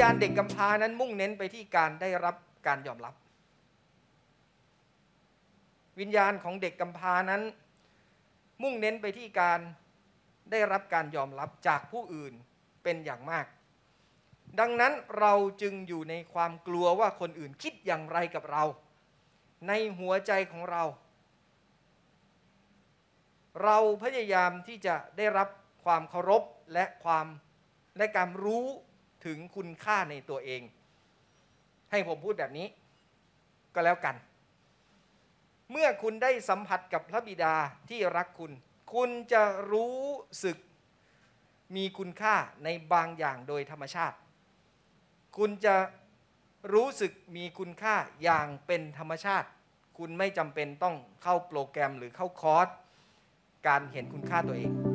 [0.00, 2.36] ญาณเด็กกำพร้านั้นมุ่งเน้นไปที่การได้รับ
[2.66, 3.14] การยอมรับ
[6.00, 7.42] วิญญาณของเด็กกำพร้านั้น
[8.62, 9.60] มุ่งเน้นไปที่การ
[10.50, 12.34] ได้รับการยอมรับจากผู้อื่น
[12.82, 13.46] เป็นอย่างมาก
[14.60, 18.64] ดังนั้นเราจึงอยู่ในความกลัวว่าคนอื่นคิดอย่างไรกับเรา
[19.68, 20.84] ในหัวใจของเรา
[23.62, 25.48] เราพยายามที่จะได้รับ
[25.84, 26.42] ความเคารพ
[26.72, 27.26] และความ
[27.96, 28.66] และการรู้
[29.24, 30.62] ถึงคุณค่าในตัวเอง
[31.90, 32.66] ให้ผมพูดแบบนี้
[33.74, 34.16] ก็แล้วกัน
[35.70, 37.54] เมื่อคุณได้สัมผัสกับพระบิดา
[37.88, 38.52] ที่รักคุณ
[38.94, 39.42] คุณจะ
[39.72, 39.98] รู้
[40.44, 40.56] สึก
[41.76, 44.16] มีคุณค่าในบางอย่างโดยธรรมชาติ
[45.36, 45.76] คุณจะ
[46.74, 49.48] รู้สึกมีคุณค่าอย่างเป็นธรรมชาติ
[49.98, 52.68] คุณไม่จำเป็นต้องเข้าโปรแกรมหรือเข้าคอร์ส
[53.66, 54.93] การเห็นคุณค่าตัวเอง